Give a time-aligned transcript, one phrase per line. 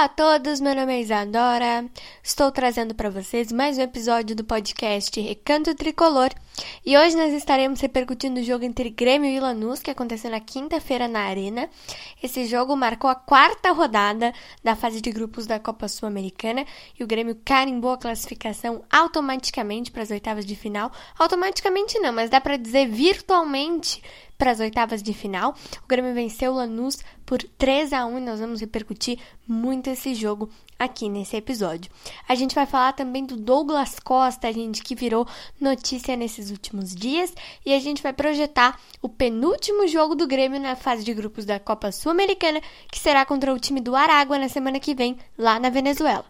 [0.00, 1.84] Olá a todos, meu nome é Isadora.
[2.22, 6.30] Estou trazendo para vocês mais um episódio do podcast Recanto Tricolor.
[6.86, 11.06] E hoje nós estaremos repercutindo o jogo entre Grêmio e Lanús, que aconteceu na quinta-feira
[11.06, 11.68] na Arena.
[12.22, 14.32] Esse jogo marcou a quarta rodada
[14.64, 16.64] da fase de grupos da Copa Sul-Americana
[16.98, 20.90] e o Grêmio carimbou a classificação automaticamente para as oitavas de final.
[21.18, 24.02] Automaticamente não, mas dá para dizer virtualmente
[24.40, 25.54] para as oitavas de final.
[25.84, 30.14] O Grêmio venceu o Lanús por 3 a 1 e nós vamos repercutir muito esse
[30.14, 30.48] jogo
[30.78, 31.92] aqui nesse episódio.
[32.26, 35.28] A gente vai falar também do Douglas Costa, gente, que virou
[35.60, 37.34] notícia nesses últimos dias,
[37.66, 41.60] e a gente vai projetar o penúltimo jogo do Grêmio na fase de grupos da
[41.60, 45.68] Copa Sul-Americana, que será contra o time do Aragua na semana que vem, lá na
[45.68, 46.29] Venezuela.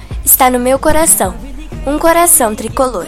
[0.23, 1.35] está no meu coração,
[1.85, 3.07] um coração tricolor.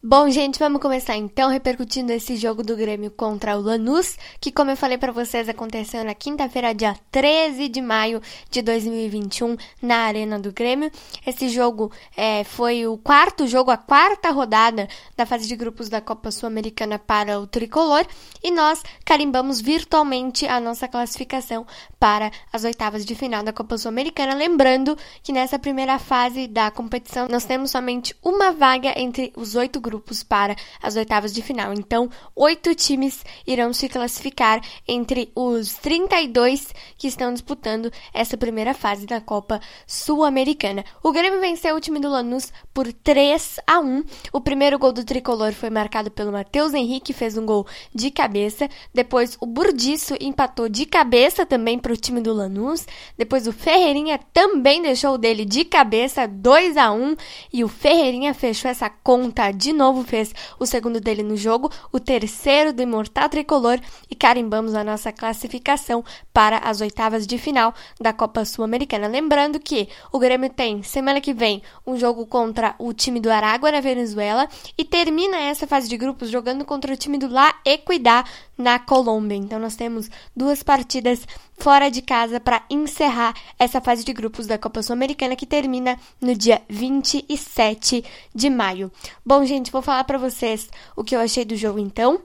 [0.00, 4.70] Bom, gente, vamos começar então repercutindo esse jogo do Grêmio contra o Lanús, que, como
[4.70, 10.38] eu falei para vocês, aconteceu na quinta-feira, dia 13 de maio de 2021, na Arena
[10.38, 10.88] do Grêmio.
[11.26, 16.00] Esse jogo é, foi o quarto jogo, a quarta rodada da fase de grupos da
[16.00, 18.06] Copa Sul-Americana para o tricolor,
[18.40, 21.66] e nós carimbamos virtualmente a nossa classificação
[21.98, 24.32] para as oitavas de final da Copa Sul-Americana.
[24.32, 29.87] Lembrando que nessa primeira fase da competição nós temos somente uma vaga entre os oito
[29.88, 31.72] grupos para as oitavas de final.
[31.72, 39.06] Então, oito times irão se classificar entre os 32 que estão disputando essa primeira fase
[39.06, 40.84] da Copa Sul-Americana.
[41.02, 44.04] O Grêmio venceu o time do Lanús por 3 a 1.
[44.30, 48.68] O primeiro gol do tricolor foi marcado pelo Matheus Henrique, fez um gol de cabeça.
[48.92, 52.86] Depois, o Burdiço empatou de cabeça também para o time do Lanús.
[53.16, 57.16] Depois, o Ferreirinha também deixou o dele de cabeça, 2 a 1.
[57.52, 62.00] E o Ferreirinha fechou essa conta de novo fez o segundo dele no jogo, o
[62.00, 63.78] terceiro do Imortal Tricolor
[64.10, 69.06] e carimbamos a nossa classificação para as oitavas de final da Copa Sul-Americana.
[69.06, 73.70] Lembrando que o Grêmio tem semana que vem um jogo contra o time do Aragua
[73.70, 78.28] na Venezuela e termina essa fase de grupos jogando contra o time do La Equidad
[78.58, 79.36] na Colômbia.
[79.36, 81.24] Então nós temos duas partidas
[81.58, 86.34] fora de casa para encerrar essa fase de grupos da Copa Sul-Americana que termina no
[86.34, 88.90] dia 27 de maio.
[89.24, 92.20] Bom, gente, vou falar para vocês o que eu achei do jogo então.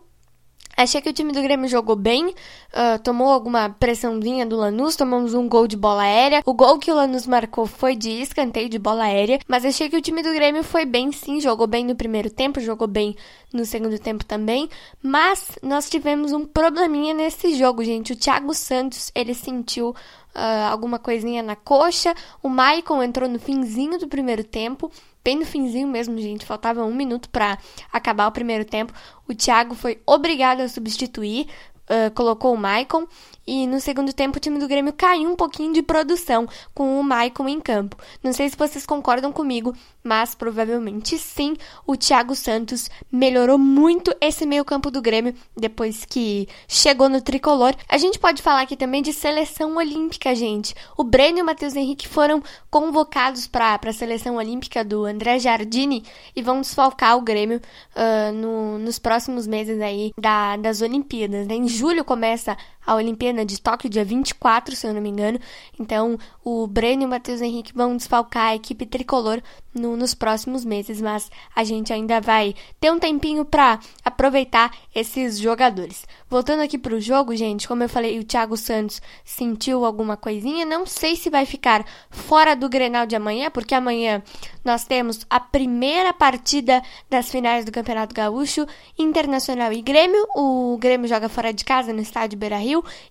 [0.75, 5.35] Achei que o time do Grêmio jogou bem, uh, tomou alguma pressãozinha do Lanús, tomamos
[5.35, 6.41] um gol de bola aérea.
[6.45, 9.95] O gol que o Lanús marcou foi de escanteio de bola aérea, mas achei que
[9.95, 13.15] o time do Grêmio foi bem sim, jogou bem no primeiro tempo, jogou bem
[13.53, 14.67] no segundo tempo também.
[15.01, 18.13] Mas nós tivemos um probleminha nesse jogo, gente.
[18.13, 19.93] O Thiago Santos, ele sentiu
[20.35, 22.15] Uh, alguma coisinha na coxa.
[22.41, 24.91] O Maicon entrou no finzinho do primeiro tempo
[25.23, 26.45] bem no finzinho mesmo, gente.
[26.45, 27.57] Faltava um minuto para
[27.91, 28.93] acabar o primeiro tempo.
[29.27, 31.47] O Thiago foi obrigado a substituir,
[31.83, 33.07] uh, colocou o Maicon
[33.47, 37.03] e no segundo tempo o time do Grêmio caiu um pouquinho de produção com o
[37.03, 37.97] Maicon em campo.
[38.21, 41.55] Não sei se vocês concordam comigo, mas provavelmente sim.
[41.87, 47.73] O Thiago Santos melhorou muito esse meio-campo do Grêmio depois que chegou no tricolor.
[47.87, 50.75] A gente pode falar aqui também de seleção olímpica, gente.
[50.97, 56.03] O Breno e o Matheus Henrique foram convocados para a seleção olímpica do André Jardini
[56.35, 57.61] e vão desfalcar o Grêmio
[57.95, 61.47] uh, no, nos próximos meses aí da, das Olimpíadas.
[61.47, 61.55] Né?
[61.55, 65.39] Em julho começa a Olimpíada de Tóquio, dia 24, se eu não me engano.
[65.79, 69.41] Então, o Breno e o Matheus Henrique vão desfalcar a equipe tricolor
[69.73, 75.39] no, nos próximos meses, mas a gente ainda vai ter um tempinho para aproveitar esses
[75.39, 76.05] jogadores.
[76.29, 80.65] Voltando aqui para o jogo, gente, como eu falei, o Thiago Santos sentiu alguma coisinha.
[80.65, 84.21] Não sei se vai ficar fora do Grenal de amanhã, porque amanhã
[84.63, 88.65] nós temos a primeira partida das finais do Campeonato Gaúcho,
[88.97, 90.27] Internacional e Grêmio.
[90.35, 92.57] O Grêmio joga fora de casa no estádio Beira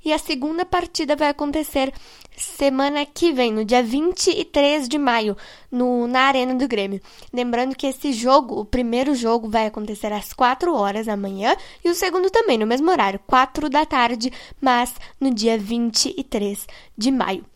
[0.02, 1.92] E a segunda partida vai acontecer
[2.36, 5.36] semana que vem, no dia 23 de maio,
[5.70, 7.00] no, na Arena do Grêmio.
[7.32, 11.54] Lembrando que esse jogo, o primeiro jogo, vai acontecer às 4 horas da manhã
[11.84, 16.66] e o segundo também, no mesmo horário, 4 da tarde, mas no dia 23
[16.96, 17.51] de maio.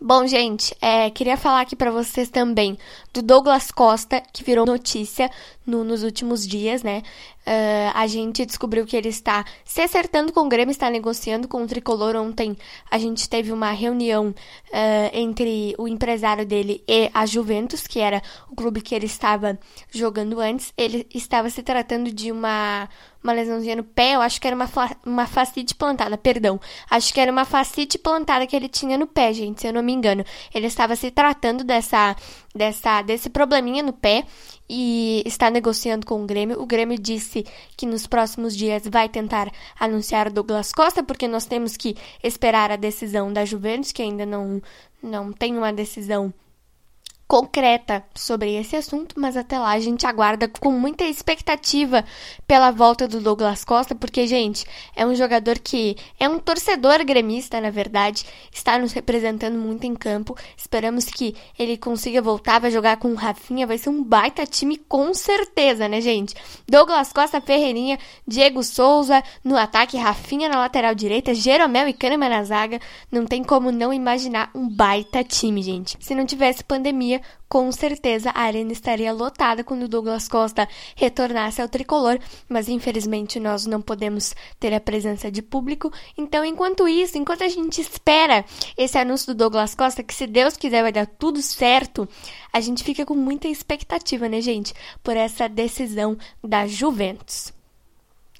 [0.00, 2.76] Bom, gente, é, queria falar aqui para vocês também
[3.14, 5.30] do Douglas Costa, que virou notícia
[5.66, 7.02] no, nos últimos dias, né?
[7.46, 11.62] Uh, a gente descobriu que ele está se acertando com o Grêmio, está negociando com
[11.62, 12.14] o Tricolor.
[12.16, 12.56] Ontem
[12.90, 18.22] a gente teve uma reunião uh, entre o empresário dele e a Juventus, que era
[18.50, 19.58] o clube que ele estava
[19.90, 20.74] jogando antes.
[20.76, 22.88] Ele estava se tratando de uma
[23.26, 24.70] uma lesãozinha no pé, eu acho que era uma,
[25.04, 26.60] uma facite plantada, perdão.
[26.88, 29.82] Acho que era uma facite plantada que ele tinha no pé, gente, se eu não
[29.82, 30.24] me engano.
[30.54, 32.14] Ele estava se tratando dessa,
[32.54, 34.24] dessa, desse probleminha no pé
[34.68, 36.60] e está negociando com o Grêmio.
[36.60, 37.44] O Grêmio disse
[37.76, 42.70] que nos próximos dias vai tentar anunciar o Douglas Costa, porque nós temos que esperar
[42.70, 44.62] a decisão da Juventus, que ainda não,
[45.02, 46.32] não tem uma decisão
[47.28, 52.04] concreta sobre esse assunto, mas até lá a gente aguarda com muita expectativa
[52.46, 54.64] pela volta do Douglas Costa, porque, gente,
[54.94, 59.94] é um jogador que é um torcedor gremista, na verdade, está nos representando muito em
[59.94, 60.36] campo.
[60.56, 64.76] Esperamos que ele consiga voltar, vai jogar com o Rafinha, vai ser um baita time
[64.76, 66.34] com certeza, né, gente?
[66.68, 72.44] Douglas Costa, Ferreirinha, Diego Souza no ataque, Rafinha na lateral direita, Jeromel e Kahneman na
[72.44, 72.80] zaga.
[73.10, 75.96] Não tem como não imaginar um baita time, gente.
[76.00, 77.15] Se não tivesse pandemia,
[77.48, 82.18] com certeza a arena estaria lotada quando Douglas Costa retornasse ao tricolor,
[82.48, 85.92] mas infelizmente nós não podemos ter a presença de público.
[86.16, 88.44] Então, enquanto isso, enquanto a gente espera
[88.76, 92.08] esse anúncio do Douglas Costa, que se Deus quiser vai dar tudo certo,
[92.52, 97.55] a gente fica com muita expectativa, né, gente, por essa decisão da Juventus.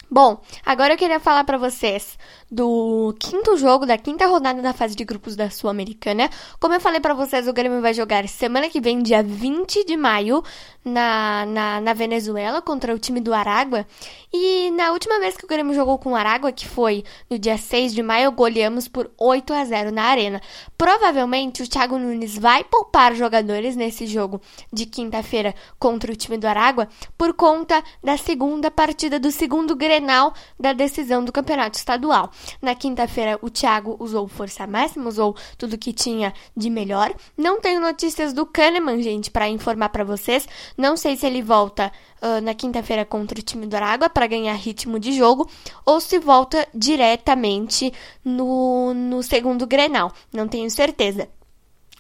[0.08, 2.16] Bom, agora eu queria falar para vocês
[2.48, 6.30] do quinto jogo da quinta rodada da fase de grupos da Sul-Americana.
[6.60, 9.96] Como eu falei para vocês, o Grêmio vai jogar semana que vem, dia 20 de
[9.96, 10.44] maio,
[10.84, 13.84] na, na, na, Venezuela contra o time do Aragua.
[14.32, 17.58] E na última vez que o Grêmio jogou com o Aragua, que foi no dia
[17.58, 20.40] 6 de maio, goleamos por 8 a 0 na Arena.
[20.78, 24.40] Provavelmente o Thiago Nunes vai poupar jogadores nesse jogo
[24.72, 26.88] de quinta-feira contra o time do Aragua
[27.18, 32.30] por conta da segunda partida do segundo Grenal da decisão do Campeonato Estadual.
[32.60, 37.14] Na quinta-feira o Thiago usou força máxima, usou tudo que tinha de melhor.
[37.36, 40.46] Não tenho notícias do Kahneman, gente, para informar para vocês.
[40.76, 41.90] Não sei se ele volta
[42.20, 45.48] uh, na quinta-feira contra o time do Aragua para ganhar ritmo de jogo
[45.84, 47.92] ou se volta diretamente
[48.24, 50.12] no, no segundo Grenal.
[50.32, 51.28] Não tenho certeza.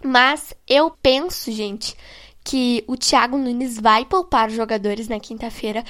[0.04, 1.96] Mas eu penso, gente,
[2.44, 5.82] que o Thiago Nunes vai poupar jogadores na quinta-feira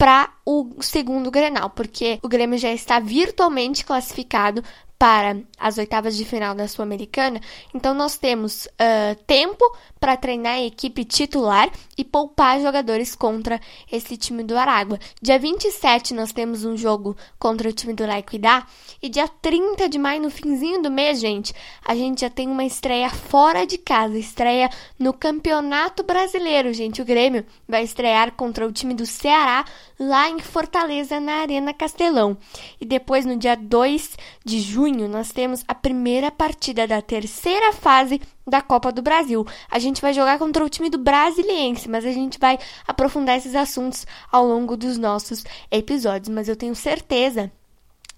[0.00, 4.64] para o segundo Grenal, porque o Grêmio já está virtualmente classificado
[5.00, 7.40] para as oitavas de final da Sul-Americana,
[7.74, 9.64] então nós temos uh, tempo
[9.98, 13.58] para treinar a equipe titular e poupar jogadores contra
[13.90, 14.98] esse time do Aragua.
[15.20, 18.66] Dia 27 nós temos um jogo contra o time do Laiquidá
[19.00, 22.64] e dia 30 de maio, no finzinho do mês, gente, a gente já tem uma
[22.64, 27.00] estreia fora de casa, estreia no Campeonato Brasileiro, gente.
[27.00, 29.64] O Grêmio vai estrear contra o time do Ceará
[29.98, 32.36] lá em Fortaleza, na Arena Castelão.
[32.80, 37.72] E depois, no dia 2 de junho, junho, nós temos a primeira partida da terceira
[37.72, 39.46] fase da Copa do Brasil.
[39.70, 43.54] A gente vai jogar contra o time do Brasiliense, mas a gente vai aprofundar esses
[43.54, 46.28] assuntos ao longo dos nossos episódios.
[46.28, 47.50] Mas eu tenho certeza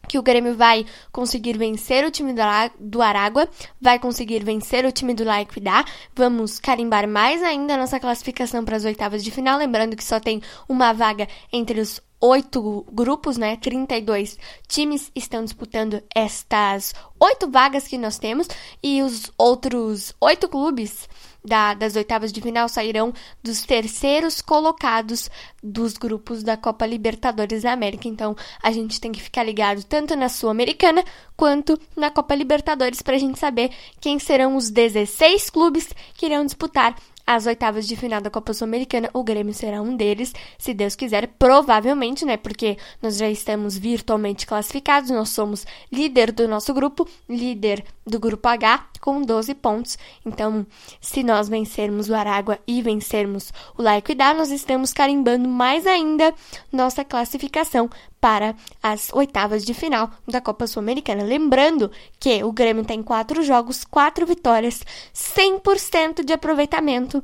[0.08, 2.34] que o Grêmio vai conseguir vencer o time
[2.78, 3.48] do Aragua,
[3.80, 5.84] vai conseguir vencer o time do Laiquidá.
[6.14, 10.18] Vamos carimbar mais ainda a nossa classificação para as oitavas de final, lembrando que só
[10.18, 13.56] tem uma vaga entre os oito grupos, né?
[13.56, 14.38] 32
[14.68, 18.46] times estão disputando estas oito vagas que nós temos
[18.80, 21.08] e os outros oito clubes
[21.44, 23.12] da, das oitavas de final sairão
[23.42, 25.28] dos terceiros colocados
[25.62, 28.06] dos grupos da Copa Libertadores da América.
[28.06, 31.04] Então a gente tem que ficar ligado tanto na Sul-Americana
[31.36, 36.44] quanto na Copa Libertadores para a gente saber quem serão os 16 clubes que irão
[36.44, 36.94] disputar
[37.26, 39.10] às oitavas de final da Copa Sul-Americana.
[39.12, 42.36] O Grêmio será um deles, se Deus quiser, provavelmente, né?
[42.36, 48.48] Porque nós já estamos virtualmente classificados, nós somos líder do nosso grupo, líder do grupo
[48.48, 49.98] H, com 12 pontos.
[50.24, 50.66] Então,
[51.00, 55.86] se nós vencermos o Aragua e vencermos o Laico e Dá, nós estamos carimbando mais
[55.86, 56.34] ainda
[56.72, 61.24] nossa classificação para as oitavas de final da Copa Sul-Americana.
[61.24, 67.21] Lembrando que o Grêmio tem quatro jogos, quatro vitórias, 100% de aproveitamento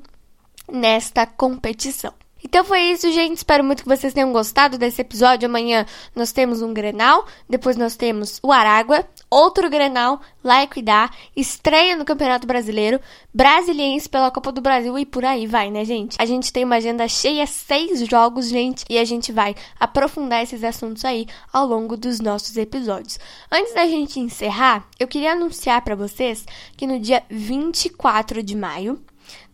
[0.71, 2.13] nesta competição.
[2.43, 3.39] Então foi isso, gente.
[3.39, 5.49] Espero muito que vocês tenham gostado desse episódio.
[5.49, 5.85] Amanhã
[6.15, 12.05] nós temos um Grenal, depois nós temos o Aragua, outro Grenal, lá Equidá, estreia no
[12.05, 13.01] Campeonato Brasileiro,
[13.35, 16.17] Brasiliense pela Copa do Brasil e por aí vai, né, gente?
[16.19, 20.63] A gente tem uma agenda cheia, seis jogos, gente, e a gente vai aprofundar esses
[20.63, 23.19] assuntos aí ao longo dos nossos episódios.
[23.51, 26.47] Antes da gente encerrar, eu queria anunciar para vocês
[26.77, 29.03] que no dia 24 de maio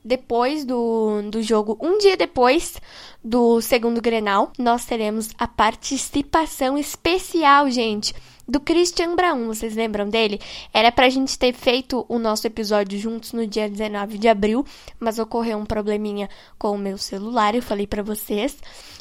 [0.05, 2.77] depois do, do jogo, um dia depois
[3.23, 8.15] do segundo Grenal, nós teremos a participação especial, gente,
[8.47, 9.47] do Christian Braun.
[9.47, 10.39] Vocês lembram dele?
[10.73, 14.65] Era pra gente ter feito o nosso episódio juntos no dia 19 de abril,
[15.01, 18.57] mas ocorreu um probleminha com o meu celular, eu falei para vocês.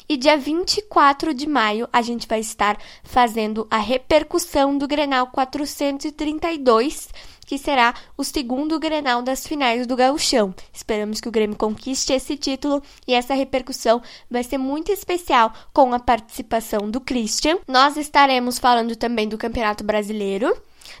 [0.08, 7.08] E dia 24 de maio a gente vai estar fazendo a repercussão do Grenal 432
[7.44, 10.54] que será o segundo Grenal das finais do Gauchão.
[10.72, 15.92] Esperamos que o Grêmio conquiste esse título e essa repercussão vai ser muito especial com
[15.92, 17.58] a participação do Christian.
[17.68, 20.56] Nós estaremos falando também do Campeonato Brasileiro,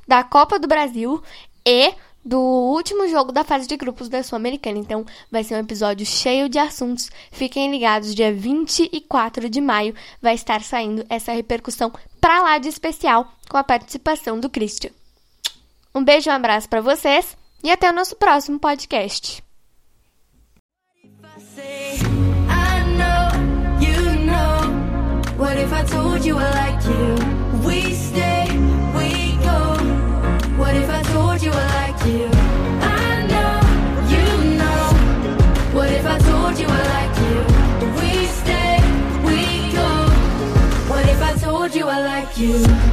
[0.06, 1.22] da Copa do Brasil
[1.66, 4.78] e do último jogo da fase de grupos da Sul-Americana.
[4.78, 7.10] Então, vai ser um episódio cheio de assuntos.
[7.30, 13.30] Fiquem ligados, dia 24 de maio vai estar saindo essa repercussão para lá de especial
[13.48, 14.90] com a participação do Christian.
[15.94, 19.42] Um beijo e um abraço para vocês e até o nosso próximo podcast.
[25.36, 27.14] What if I told you I like you?
[27.66, 28.46] We stay,
[28.96, 29.76] we go.
[30.56, 32.28] What if I told you I like you?
[32.80, 33.60] I know,
[34.14, 34.84] you know.
[35.74, 37.36] What if I told you I like you?
[38.00, 38.78] We stay,
[39.26, 39.90] we go.
[40.88, 42.83] What if I told you I like you?